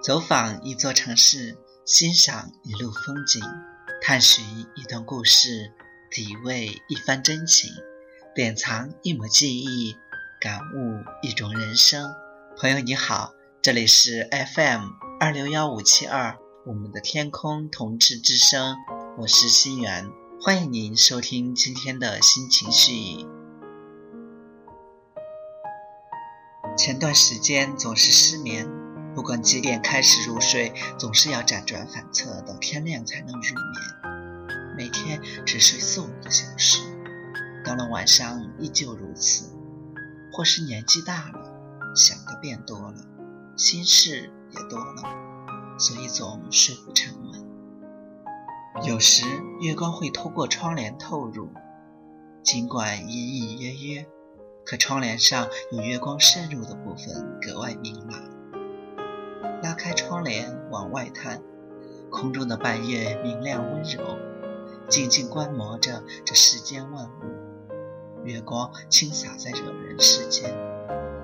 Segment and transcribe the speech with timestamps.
[0.00, 3.42] 走访一座城市，欣赏一路风景，
[4.00, 4.44] 探寻
[4.76, 5.72] 一段故事，
[6.08, 7.68] 体味一番真情，
[8.32, 9.96] 典藏一抹记忆，
[10.40, 12.14] 感悟一种人生。
[12.56, 14.82] 朋友你好，这里是 FM
[15.18, 18.76] 二六幺五七二，我们的天空同志之声，
[19.18, 20.08] 我是心源，
[20.40, 23.26] 欢迎您收听今天的新情绪。
[26.76, 28.77] 前段时间总是失眠。
[29.18, 34.76] 不管几点开始入睡，总是要辗转反侧，到天亮才能入眠。
[34.76, 36.78] 每天只睡四五个小时，
[37.64, 39.52] 到了晚上依旧如此。
[40.30, 41.52] 或是年纪大了，
[41.96, 42.94] 想的变多了，
[43.56, 45.02] 心事也多了，
[45.80, 48.84] 所以总睡不沉稳。
[48.84, 49.26] 有时
[49.60, 51.50] 月光会透过窗帘透入，
[52.44, 54.06] 尽管隐隐约约，
[54.64, 58.37] 可窗帘上有月光渗入的部分格外明朗。
[59.62, 61.42] 拉开窗帘往外看，
[62.10, 64.18] 空中的半月明亮温柔，
[64.88, 68.24] 静静观摩着这世间万物。
[68.24, 70.54] 月光倾洒在这人世间，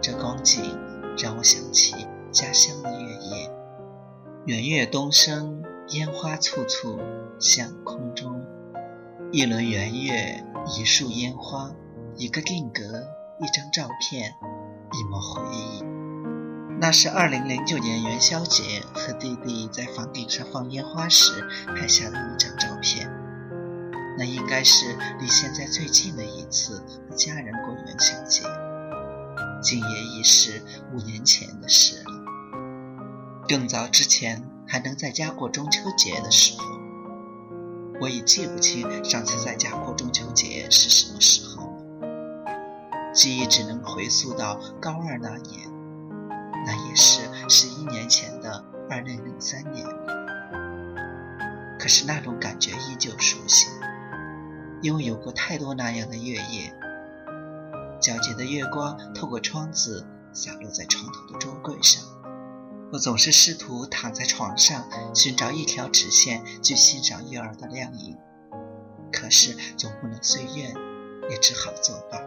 [0.01, 0.79] 这光景
[1.19, 3.51] 让我想起家乡的月夜。
[4.47, 7.01] 圆月东升，烟花簇簇
[7.39, 8.45] 向空中。
[9.33, 10.45] 一轮圆月，
[10.79, 11.73] 一束烟花，
[12.17, 12.83] 一个定格，
[13.41, 14.33] 一张照片，
[14.93, 16.04] 一抹回忆。
[16.81, 21.33] 那是二零零九年元宵节，和弟弟在房顶上放烟花时
[21.69, 23.11] 拍下的一张照片。
[24.19, 28.43] 那应该是离现在最近的一次和家人过元宵节，
[29.63, 32.13] 竟也已是五年前的事了。
[33.49, 36.65] 更早之前还能在家过中秋节的时候，
[38.01, 45.74] 我已记不清上次在家过中秋节是什么时候了，记忆只能回溯到高二那年。
[46.67, 49.87] 那也是十一年前的二零零三年，
[51.79, 53.69] 可是那种感觉依旧熟悉，
[54.81, 56.75] 因为有过太多那样的月夜。
[58.01, 62.03] 皎洁的月光透过窗子洒落在床头的桌柜上，
[62.93, 68.17] 我总是试图躺在床上寻找一条直线去欣赏月儿的亮影，
[69.11, 70.75] 可是总不能随愿，
[71.31, 72.19] 也只好作罢，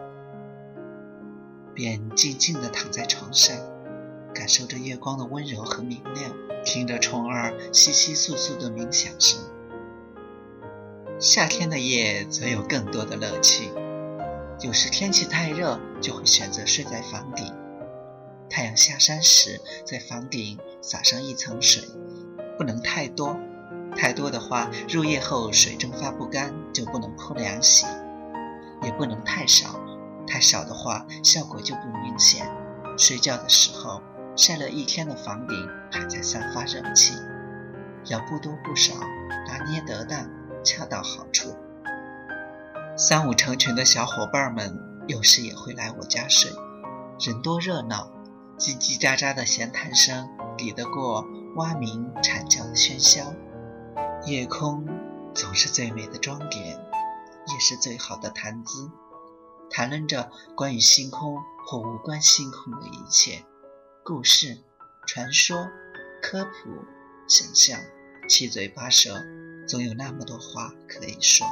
[1.74, 3.56] 便静静地躺在床上。
[4.38, 6.32] 感受着月光的温柔和明亮，
[6.64, 9.36] 听着虫儿窸窸窣窣的鸣响声。
[11.18, 13.72] 夏天的夜则有更多的乐趣。
[14.60, 17.52] 有时天气太热，就会选择睡在房顶。
[18.48, 21.82] 太阳下山时，在房顶洒上一层水，
[22.56, 23.36] 不能太多，
[23.96, 27.84] 太多的话，入夜后水蒸发不干，就不能铺凉席；
[28.84, 29.80] 也不能太少，
[30.28, 32.48] 太少的话，效果就不明显。
[32.96, 34.00] 睡觉的时候。
[34.38, 37.12] 晒了一天的房顶还在散发热气，
[38.04, 38.94] 要不多不少，
[39.48, 40.30] 拿捏得当，
[40.62, 41.56] 恰到好处。
[42.96, 44.78] 三五成群的小伙伴们
[45.08, 46.52] 有时也会来我家睡，
[47.18, 48.12] 人多热闹，
[48.56, 51.26] 叽叽喳喳的闲谈声抵得过
[51.56, 53.34] 蛙鸣蝉叫的喧嚣。
[54.24, 54.86] 夜空
[55.34, 56.78] 总是最美的装点，
[57.52, 58.88] 也是最好的谈资，
[59.68, 63.44] 谈论着关于星空或无关星空的一切。
[64.08, 64.56] 故事、
[65.06, 65.68] 传说、
[66.22, 66.70] 科普、
[67.28, 67.78] 想象，
[68.26, 69.22] 七嘴八舌，
[69.68, 71.46] 总有那么多话可以说。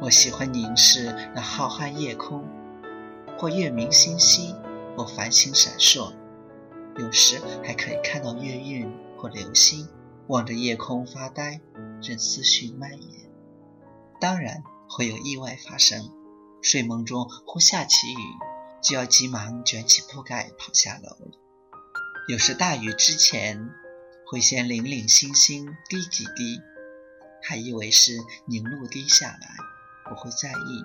[0.00, 2.48] 我喜欢凝视那浩瀚夜空，
[3.36, 4.54] 或月明星稀，
[4.96, 6.14] 或繁星闪烁，
[6.96, 9.86] 有时还可以看到月晕或流星。
[10.28, 11.60] 望着夜空发呆，
[12.00, 13.30] 任思绪蔓延。
[14.18, 16.10] 当然会有意外发生，
[16.62, 18.53] 睡梦中忽下起雨。
[18.84, 21.16] 就要急忙卷起铺盖跑下楼。
[22.28, 23.70] 有时大雨之前
[24.26, 26.60] 会先零零星星滴几滴，
[27.42, 28.12] 还以为是
[28.46, 29.56] 凝露滴下来，
[30.08, 30.84] 不会在意。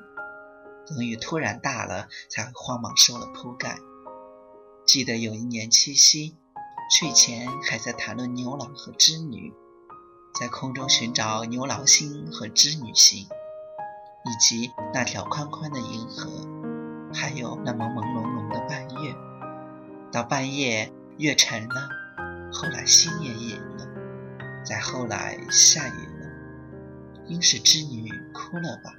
[0.88, 3.78] 等雨突然大了，才会慌忙收了铺盖。
[4.86, 6.36] 记得有一年七夕，
[7.00, 9.54] 睡前还在谈论牛郎和织女，
[10.40, 16.59] 在空中寻找牛郎星和织女星，以及那条宽宽的银河。
[17.14, 19.16] 还有那朦朦胧胧的半月，
[20.12, 21.90] 到半夜月沉了，
[22.52, 23.88] 后来星也隐了，
[24.64, 28.92] 再后来下雨了，应是织女哭了吧？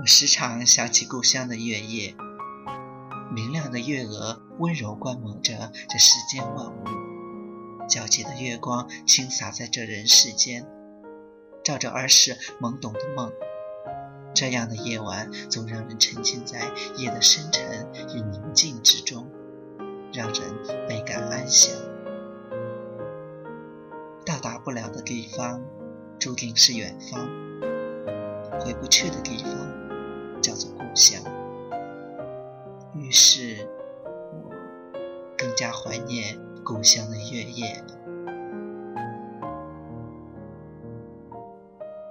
[0.00, 2.14] 我时常想起故乡的月夜，
[3.34, 6.84] 明亮的月娥温柔观摩着这世间万物，
[7.88, 10.66] 皎洁的月光倾洒在这人世间，
[11.64, 13.32] 照着儿时懵懂的梦。
[14.40, 16.60] 这样的夜晚，总让人沉浸在
[16.96, 19.26] 夜的深沉与宁静之中，
[20.12, 21.76] 让人倍感安详。
[24.24, 25.60] 到达不了的地方，
[26.20, 27.26] 注定是远方；
[28.60, 31.20] 回不去的地方，叫做故乡。
[32.94, 33.68] 于是，
[34.04, 34.54] 我
[35.36, 37.82] 更加怀念故乡的月夜。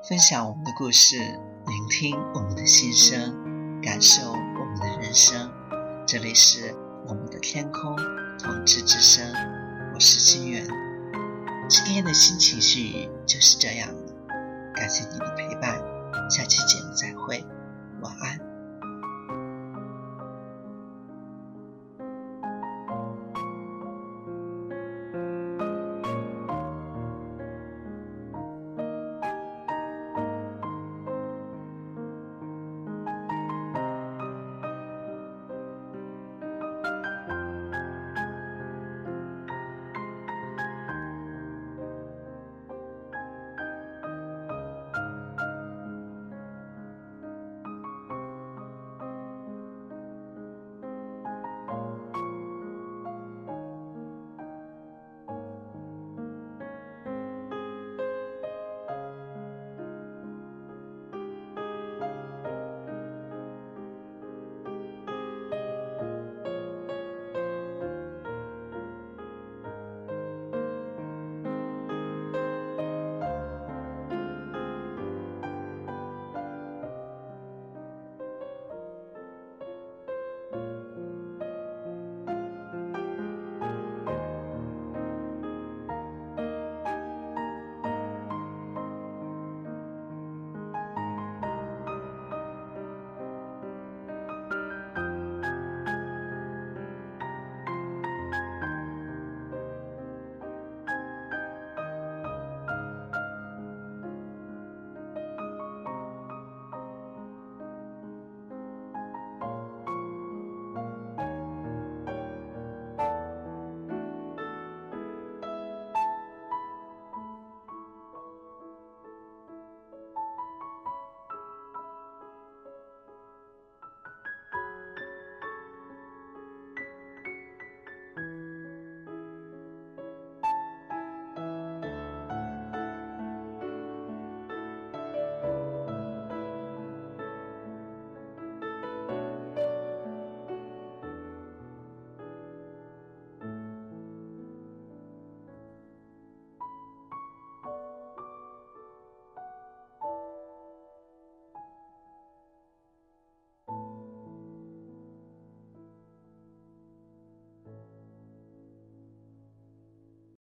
[0.10, 5.52] 分享我们的故事，聆听我们的心声，感受我们的人生。
[6.08, 6.74] 这里是
[7.06, 7.94] 我们的天空
[8.40, 9.22] 同志之声，
[9.94, 10.66] 我是心远。
[11.68, 14.14] 今天的心情绪就是这样了，
[14.74, 15.78] 感谢你的陪伴，
[16.30, 17.44] 下期节目再会，
[18.00, 18.40] 晚安。